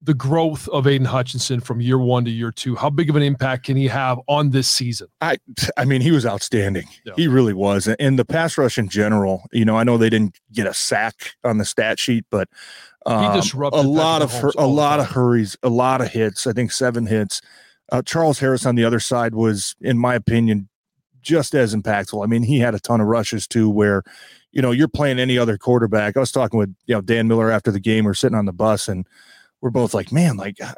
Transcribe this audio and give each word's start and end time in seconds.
The 0.00 0.14
growth 0.14 0.68
of 0.68 0.86
Aidan 0.86 1.06
Hutchinson 1.06 1.60
from 1.60 1.80
year 1.80 1.98
one 1.98 2.24
to 2.24 2.30
year 2.30 2.52
two, 2.52 2.76
how 2.76 2.88
big 2.88 3.10
of 3.10 3.16
an 3.16 3.22
impact 3.22 3.64
can 3.64 3.76
he 3.76 3.88
have 3.88 4.18
on 4.28 4.50
this 4.50 4.68
season? 4.68 5.08
I, 5.20 5.38
I 5.76 5.84
mean, 5.84 6.00
he 6.00 6.12
was 6.12 6.24
outstanding. 6.24 6.86
Yeah. 7.04 7.14
He 7.16 7.26
really 7.26 7.52
was. 7.52 7.88
And 7.88 8.16
the 8.18 8.24
pass 8.24 8.56
rush 8.56 8.78
in 8.78 8.88
general, 8.88 9.42
you 9.52 9.64
know, 9.64 9.76
I 9.76 9.82
know 9.82 9.98
they 9.98 10.10
didn't 10.10 10.38
get 10.52 10.68
a 10.68 10.74
sack 10.74 11.34
on 11.42 11.58
the 11.58 11.64
stat 11.64 11.98
sheet, 11.98 12.24
but 12.30 12.48
um, 13.06 13.32
he 13.32 13.40
disrupted 13.40 13.84
a 13.84 13.88
lot 13.88 14.22
of 14.22 14.32
hur- 14.32 14.52
a 14.56 14.66
lot 14.66 15.00
of 15.00 15.06
hurries, 15.10 15.56
a 15.62 15.68
lot 15.68 16.00
of 16.00 16.08
hits. 16.08 16.46
I 16.46 16.52
think 16.52 16.72
seven 16.72 17.06
hits. 17.06 17.40
Uh, 17.90 18.02
Charles 18.02 18.38
Harris 18.38 18.66
on 18.66 18.74
the 18.74 18.84
other 18.84 19.00
side 19.00 19.34
was, 19.34 19.74
in 19.80 19.98
my 19.98 20.14
opinion, 20.14 20.68
just 21.22 21.54
as 21.54 21.74
impactful. 21.74 22.22
I 22.22 22.26
mean, 22.26 22.42
he 22.42 22.58
had 22.58 22.74
a 22.74 22.80
ton 22.80 23.00
of 23.00 23.06
rushes 23.06 23.46
too, 23.46 23.70
where 23.70 24.02
you 24.52 24.62
know 24.62 24.70
you're 24.70 24.88
playing 24.88 25.18
any 25.18 25.38
other 25.38 25.56
quarterback. 25.56 26.16
I 26.16 26.20
was 26.20 26.32
talking 26.32 26.58
with 26.58 26.74
you 26.86 26.94
know 26.94 27.00
Dan 27.00 27.28
Miller 27.28 27.50
after 27.50 27.70
the 27.70 27.80
game. 27.80 28.04
We're 28.04 28.14
sitting 28.14 28.36
on 28.36 28.46
the 28.46 28.52
bus 28.52 28.88
and 28.88 29.06
we're 29.60 29.70
both 29.70 29.94
like, 29.94 30.12
man, 30.12 30.36
like 30.36 30.60
uh, 30.60 30.74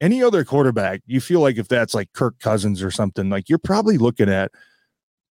any 0.00 0.22
other 0.22 0.44
quarterback, 0.44 1.00
you 1.06 1.20
feel 1.20 1.40
like 1.40 1.56
if 1.58 1.68
that's 1.68 1.94
like 1.94 2.12
Kirk 2.12 2.38
Cousins 2.40 2.82
or 2.82 2.90
something, 2.90 3.28
like 3.30 3.48
you're 3.48 3.58
probably 3.58 3.98
looking 3.98 4.28
at 4.28 4.50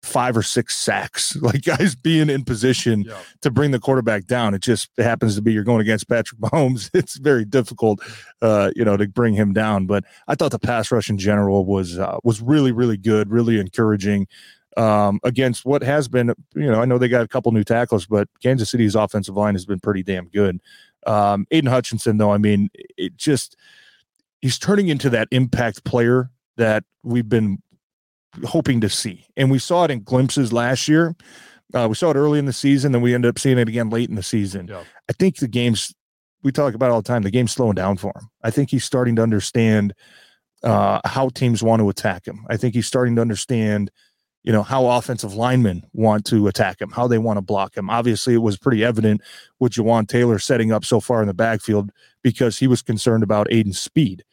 five 0.03 0.37
or 0.37 0.43
six 0.43 0.77
sacks, 0.77 1.37
like 1.41 1.63
guys 1.63 1.95
being 1.95 2.29
in 2.29 2.45
position 2.45 3.03
yeah. 3.03 3.19
to 3.41 3.51
bring 3.51 3.71
the 3.71 3.79
quarterback 3.79 4.27
down. 4.27 4.55
It 4.55 4.63
just 4.63 4.91
happens 4.99 5.37
to 5.37 5.43
be 5.43 5.53
you're 5.53 5.65
going 5.65 5.81
against 5.81 6.09
Patrick 6.09 6.41
Mahomes. 6.41 6.91
It's 7.03 7.17
very 7.17 7.45
difficult, 7.45 8.01
uh, 8.43 8.71
you 8.77 8.85
know, 8.85 8.97
to 8.97 9.09
bring 9.09 9.35
him 9.35 9.53
down. 9.53 9.87
But 9.87 10.05
I 10.29 10.35
thought 10.35 10.53
the 10.53 10.59
pass 10.59 10.93
rush 10.93 11.11
in 11.11 11.19
general 11.19 11.65
was 11.65 11.99
uh, 11.99 12.19
was 12.23 12.41
really 12.41 12.73
really 12.73 12.97
good, 12.97 13.31
really 13.31 13.59
encouraging. 13.59 14.27
Um, 14.75 15.21
against 15.23 15.67
what 15.67 15.83
has 15.83 16.09
been, 16.09 16.33
you 16.55 16.71
know, 16.71 16.81
I 16.81 16.87
know 16.87 16.97
they 16.97 17.09
got 17.09 17.21
a 17.21 17.29
couple 17.29 17.53
new 17.53 17.63
tackles, 17.63 18.07
but 18.07 18.27
Kansas 18.43 18.71
City's 18.71 18.95
offensive 18.95 19.37
line 19.37 19.55
has 19.55 19.67
been 19.67 19.81
pretty 19.81 20.03
damn 20.03 20.29
good. 20.29 20.61
Um, 21.07 21.47
Aidan 21.51 21.71
Hutchinson, 21.71 22.19
though, 22.19 22.33
I 22.33 22.39
mean, 22.39 22.71
it 22.75 23.17
just 23.17 23.57
he's 24.41 24.59
turning 24.59 24.89
into 24.89 25.11
that 25.11 25.29
impact 25.31 25.85
player 25.85 26.31
that 26.57 26.85
we've 27.03 27.29
been 27.29 27.63
hoping 28.45 28.81
to 28.81 28.89
see. 28.89 29.27
And 29.37 29.51
we 29.51 29.59
saw 29.59 29.85
it 29.85 29.91
in 29.91 30.03
glimpses 30.03 30.53
last 30.53 30.89
year. 30.89 31.15
Uh, 31.75 31.87
we 31.89 31.95
saw 31.95 32.11
it 32.11 32.17
early 32.17 32.39
in 32.39 32.45
the 32.45 32.53
season, 32.53 32.93
then 32.93 33.01
we 33.01 33.15
ended 33.15 33.31
up 33.31 33.39
seeing 33.39 33.59
it 33.59 33.69
again 33.69 33.89
late 33.89 34.11
in 34.11 34.17
the 34.17 34.23
season. 34.23 34.69
Yeah. 34.69 34.83
I 35.09 35.13
think 35.15 35.37
the 35.37 35.49
game's 35.49 35.95
we 36.43 36.53
talk 36.53 36.75
about 36.75 36.91
all 36.91 37.01
the 37.01 37.07
time. 37.09 37.23
The 37.23 37.31
game's 37.31 37.53
slowing 37.53 37.75
down 37.75 37.97
for 37.97 38.13
him. 38.17 38.29
I 38.43 38.51
think 38.51 38.71
he's 38.71 38.85
starting 38.85 39.17
to 39.17 39.23
understand 39.23 39.95
uh, 40.63 41.01
how 41.05 41.29
teams 41.29 41.63
want 41.63 41.81
to 41.81 41.89
attack 41.89 42.27
him. 42.27 42.45
I 42.49 42.57
think 42.57 42.75
he's 42.75 42.87
starting 42.87 43.17
to 43.17 43.23
understand, 43.23 43.91
you 44.43 44.53
know, 44.53 44.63
how 44.63 44.87
offensive 44.87 45.35
linemen 45.35 45.85
want 45.93 46.25
to 46.27 46.49
attack 46.49 46.81
him, 46.81 46.91
how 46.91 47.07
they 47.07 47.19
want 47.19 47.37
to 47.37 47.43
block 47.43 47.77
him. 47.77 47.89
Obviously, 47.89 48.35
it 48.35 48.39
was 48.39 48.59
pretty 48.59 48.85
evident 48.85 49.21
with 49.61 49.73
Jawaan 49.73 50.09
Taylor 50.09 50.39
setting 50.39 50.73
up 50.73 50.85
so 50.85 51.01
far 51.01 51.21
in 51.23 51.29
the 51.29 51.35
backfield 51.35 51.91
because 52.23 52.59
he 52.59 52.67
was 52.67 52.83
concerned 52.83 53.23
about 53.23 53.53
Aidan's 53.53 53.81
speed. 53.81 54.25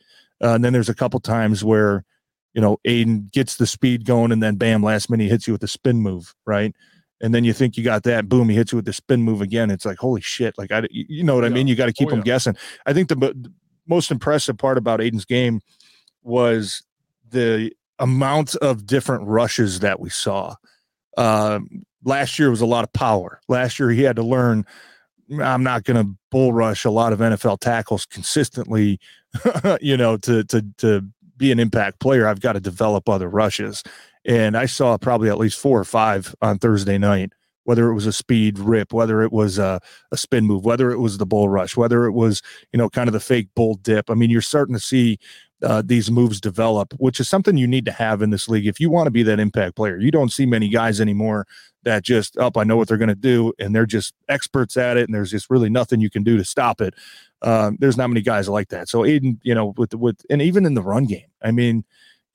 Uh, 0.42 0.54
and 0.54 0.64
then 0.64 0.74
there's 0.74 0.90
a 0.90 0.96
couple 0.96 1.20
times 1.20 1.64
where 1.64 2.06
you 2.54 2.62
know, 2.62 2.78
Aidan 2.86 3.30
gets 3.32 3.58
the 3.58 3.68
speed 3.68 4.06
going 4.06 4.32
and 4.32 4.42
then 4.42 4.56
bam, 4.56 4.84
last 4.84 5.10
minute 5.10 5.24
he 5.24 5.30
hits 5.30 5.48
you 5.48 5.54
with 5.54 5.62
the 5.62 5.68
spin 5.68 6.02
move, 6.02 6.36
right? 6.46 6.76
And 7.22 7.34
then 7.34 7.44
you 7.44 7.54
think 7.54 7.78
you 7.78 7.84
got 7.84 8.04
that, 8.04 8.30
boom, 8.30 8.50
he 8.50 8.56
hits 8.56 8.72
you 8.72 8.78
with 8.78 8.86
the 8.86 8.94
spin 8.94 9.22
move 9.22 9.42
again. 9.42 9.70
It's 9.70 9.86
like, 9.86 9.98
holy 9.98 10.22
shit. 10.22 10.58
Like, 10.58 10.72
I, 10.72 10.84
you 10.90 11.24
know 11.24 11.36
what 11.36 11.44
yeah. 11.44 11.50
I 11.50 11.54
mean? 11.54 11.68
You 11.68 11.76
got 11.76 11.88
to 11.88 11.94
keep 11.94 12.08
oh, 12.10 12.12
him 12.12 12.20
yeah. 12.20 12.26
guessing. 12.26 12.56
I 12.86 12.94
think 12.94 13.10
the, 13.10 13.16
the 13.16 13.54
most 13.88 14.10
impressive 14.10 14.58
part 14.58 14.78
about 14.78 15.02
Aidan's 15.02 15.26
game 15.26 15.62
was 16.24 16.82
the 17.30 17.72
amount 18.00 18.56
of 18.58 18.86
different 18.86 19.28
rushes 19.28 19.80
that 19.80 20.00
we 20.00 20.10
saw. 20.10 20.56
Uh, 21.18 21.60
last 22.04 22.40
year 22.40 22.50
was 22.50 22.62
a 22.62 22.66
lot 22.66 22.84
of 22.84 22.94
power. 22.94 23.42
Last 23.48 23.80
year 23.80 23.90
he 23.90 24.04
had 24.04 24.16
to 24.16 24.24
learn 24.24 24.66
I'm 25.42 25.62
not 25.62 25.84
going 25.84 26.04
to 26.04 26.12
bull 26.32 26.54
rush 26.54 26.86
a 26.86 26.90
lot 26.90 27.14
of 27.14 27.20
NFL 27.20 27.60
tackles 27.60 28.08
consistently, 28.08 29.00
you 29.82 29.96
know, 29.96 30.18
to 30.18 30.44
to 30.46 30.66
to 30.78 31.06
be 31.40 31.52
an 31.52 31.60
impact 31.60 32.00
player, 32.00 32.28
I've 32.28 32.42
got 32.42 32.54
to 32.54 32.60
develop 32.60 33.10
other 33.10 33.30
rushes. 33.30 33.82
And 34.26 34.56
I 34.56 34.68
saw 34.68 34.98
probably 34.98 35.30
at 35.30 35.40
least 35.40 35.58
four 35.58 35.80
or 35.80 35.86
five 35.86 36.36
on 36.42 36.60
Thursday 36.60 37.00
night, 37.00 37.32
whether 37.64 37.90
it 37.90 37.96
was 37.96 38.06
a 38.06 38.14
speed 38.14 38.60
rip, 38.60 38.94
whether 38.94 39.24
it 39.24 39.32
was 39.32 39.58
a, 39.58 39.80
a 40.12 40.18
spin 40.18 40.46
move, 40.46 40.66
whether 40.66 40.92
it 40.92 41.00
was 41.00 41.18
the 41.18 41.26
bull 41.26 41.50
rush, 41.50 41.78
whether 41.78 42.06
it 42.06 42.12
was, 42.12 42.42
you 42.72 42.78
know, 42.78 42.90
kind 42.90 43.08
of 43.08 43.14
the 43.14 43.20
fake 43.20 43.48
bull 43.56 43.76
dip. 43.76 44.12
I 44.12 44.14
mean, 44.14 44.30
you're 44.30 44.42
starting 44.42 44.76
to 44.76 44.82
see 44.82 45.18
uh, 45.64 45.82
these 45.86 46.10
moves 46.10 46.40
develop, 46.40 46.94
which 46.98 47.20
is 47.20 47.28
something 47.28 47.58
you 47.58 47.68
need 47.68 47.86
to 47.86 47.92
have 47.92 48.22
in 48.22 48.30
this 48.30 48.48
league. 48.48 48.68
If 48.68 48.80
you 48.80 48.90
want 48.90 49.08
to 49.08 49.12
be 49.12 49.24
that 49.24 49.40
impact 49.40 49.76
player, 49.76 49.98
you 49.98 50.12
don't 50.12 50.32
see 50.32 50.46
many 50.46 50.70
guys 50.70 51.02
anymore 51.02 51.48
that 51.84 52.04
just 52.04 52.38
up, 52.38 52.58
oh, 52.58 52.62
I 52.62 52.64
know 52.64 52.78
what 52.78 52.88
they're 52.88 52.98
going 52.98 53.10
to 53.10 53.16
do, 53.16 53.54
and 53.60 53.76
they're 53.76 53.86
just 53.86 54.14
experts 54.28 54.78
at 54.78 54.98
it, 54.98 55.08
and 55.08 55.14
there's 55.14 55.32
just 55.32 55.50
really 55.50 55.70
nothing 55.70 56.02
you 56.02 56.10
can 56.10 56.24
do 56.24 56.38
to 56.38 56.44
stop 56.44 56.82
it. 56.82 56.94
Um, 57.42 57.78
there's 57.80 57.98
not 57.98 58.10
many 58.10 58.22
guys 58.22 58.50
like 58.50 58.70
that. 58.70 58.90
So 58.90 59.06
Aidan, 59.06 59.40
you 59.44 59.56
know, 59.56 59.74
with 59.78 59.94
with 59.96 60.26
and 60.30 60.42
even 60.42 60.66
in 60.66 60.74
the 60.74 60.82
run 60.82 61.06
game, 61.06 61.28
I 61.42 61.52
mean, 61.52 61.86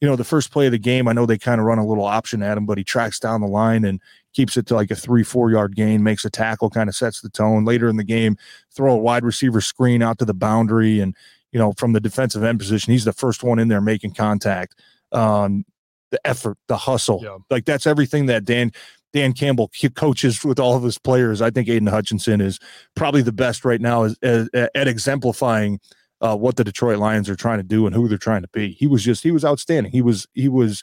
you 0.00 0.08
know, 0.08 0.16
the 0.16 0.24
first 0.24 0.50
play 0.50 0.66
of 0.66 0.72
the 0.72 0.78
game, 0.78 1.08
I 1.08 1.12
know 1.12 1.26
they 1.26 1.38
kind 1.38 1.60
of 1.60 1.66
run 1.66 1.78
a 1.78 1.86
little 1.86 2.04
option 2.04 2.42
at 2.42 2.56
him, 2.56 2.66
but 2.66 2.78
he 2.78 2.84
tracks 2.84 3.18
down 3.18 3.40
the 3.40 3.46
line 3.46 3.84
and 3.84 4.00
keeps 4.32 4.56
it 4.56 4.66
to 4.66 4.74
like 4.74 4.90
a 4.90 4.96
three, 4.96 5.22
four 5.22 5.50
yard 5.50 5.76
gain, 5.76 6.02
makes 6.02 6.24
a 6.24 6.30
tackle, 6.30 6.70
kind 6.70 6.88
of 6.88 6.96
sets 6.96 7.20
the 7.20 7.28
tone. 7.28 7.64
Later 7.64 7.88
in 7.88 7.96
the 7.96 8.04
game, 8.04 8.36
throw 8.70 8.94
a 8.94 8.98
wide 8.98 9.24
receiver 9.24 9.60
screen 9.60 10.02
out 10.02 10.18
to 10.18 10.24
the 10.24 10.34
boundary, 10.34 11.00
and 11.00 11.14
you 11.54 11.60
know, 11.60 11.72
from 11.78 11.92
the 11.92 12.00
defensive 12.00 12.42
end 12.42 12.58
position, 12.58 12.92
he's 12.92 13.04
the 13.04 13.12
first 13.12 13.44
one 13.44 13.60
in 13.60 13.68
there 13.68 13.80
making 13.80 14.12
contact. 14.12 14.74
Um, 15.12 15.64
the 16.10 16.20
effort, 16.26 16.58
the 16.66 16.76
hustle, 16.76 17.20
yeah. 17.22 17.38
like 17.48 17.64
that's 17.64 17.86
everything 17.86 18.26
that 18.26 18.44
Dan 18.44 18.72
Dan 19.12 19.32
Campbell 19.32 19.70
coaches 19.94 20.44
with 20.44 20.58
all 20.58 20.76
of 20.76 20.82
his 20.82 20.98
players. 20.98 21.40
I 21.40 21.50
think 21.50 21.68
Aidan 21.68 21.86
Hutchinson 21.86 22.40
is 22.40 22.58
probably 22.96 23.22
the 23.22 23.32
best 23.32 23.64
right 23.64 23.80
now 23.80 24.02
as, 24.02 24.16
as, 24.22 24.48
at 24.52 24.88
exemplifying 24.88 25.78
uh, 26.20 26.36
what 26.36 26.56
the 26.56 26.64
Detroit 26.64 26.98
Lions 26.98 27.30
are 27.30 27.36
trying 27.36 27.58
to 27.58 27.64
do 27.64 27.86
and 27.86 27.94
who 27.94 28.08
they're 28.08 28.18
trying 28.18 28.42
to 28.42 28.48
be. 28.52 28.72
He 28.72 28.88
was 28.88 29.04
just 29.04 29.22
he 29.22 29.30
was 29.30 29.44
outstanding. 29.44 29.92
He 29.92 30.02
was 30.02 30.26
he 30.34 30.48
was 30.48 30.82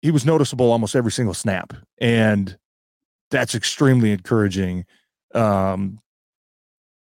he 0.00 0.12
was 0.12 0.24
noticeable 0.24 0.70
almost 0.70 0.94
every 0.94 1.12
single 1.12 1.34
snap, 1.34 1.72
and 2.00 2.56
that's 3.32 3.56
extremely 3.56 4.12
encouraging 4.12 4.84
um, 5.34 5.98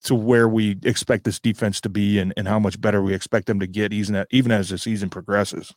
to 0.03 0.15
where 0.15 0.47
we 0.47 0.77
expect 0.83 1.23
this 1.23 1.39
defense 1.39 1.79
to 1.81 1.89
be 1.89 2.19
and, 2.19 2.33
and 2.35 2.47
how 2.47 2.59
much 2.59 2.79
better 2.79 3.01
we 3.01 3.13
expect 3.13 3.47
them 3.47 3.59
to 3.59 3.67
get 3.67 3.93
even 3.93 4.25
even 4.31 4.51
as 4.51 4.69
the 4.69 4.77
season 4.77 5.09
progresses. 5.09 5.73